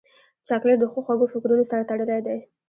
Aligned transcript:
چاکلېټ 0.47 0.77
د 0.81 0.85
ښو 0.91 0.99
خوږو 1.05 1.31
فکرونو 1.33 1.63
سره 1.71 1.87
تړلی 1.89 2.19
دی. 2.27 2.39